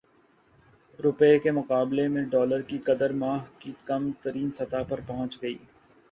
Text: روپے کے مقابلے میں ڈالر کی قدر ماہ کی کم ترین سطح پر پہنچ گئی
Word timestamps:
روپے 0.99 1.27
کے 1.39 1.51
مقابلے 1.51 2.07
میں 2.07 2.23
ڈالر 2.31 2.61
کی 2.69 2.77
قدر 2.85 3.13
ماہ 3.15 3.43
کی 3.59 3.71
کم 3.85 4.09
ترین 4.21 4.51
سطح 4.51 4.83
پر 4.89 4.99
پہنچ 5.07 5.41
گئی 5.41 5.57